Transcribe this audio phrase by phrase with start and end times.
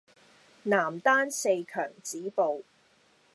[0.63, 2.63] 男單四強止步